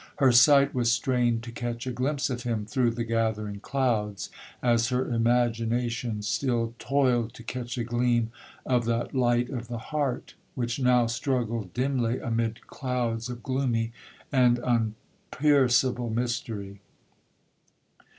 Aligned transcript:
Her 0.15 0.31
sight 0.31 0.73
was 0.73 0.91
strained 0.91 1.43
to 1.43 1.51
catch 1.51 1.85
a 1.85 1.91
glimpse 1.91 2.31
of 2.31 2.41
him 2.41 2.65
through 2.65 2.89
the 2.89 3.03
gathering 3.03 3.59
clouds, 3.59 4.31
as 4.63 4.87
her 4.87 5.07
imagination 5.13 6.23
still 6.23 6.73
toiled 6.79 7.35
to 7.35 7.43
catch 7.43 7.77
a 7.77 7.83
gleam 7.83 8.31
of 8.65 8.85
that 8.85 9.13
light 9.13 9.51
of 9.51 9.67
the 9.67 9.77
heart, 9.77 10.33
which 10.55 10.79
now 10.79 11.05
struggled 11.05 11.75
dimly 11.75 12.17
amid 12.17 12.65
clouds 12.65 13.29
of 13.29 13.43
gloomy 13.43 13.91
and 14.31 14.57
unpierceable 14.57 16.09
mystery. 16.09 16.81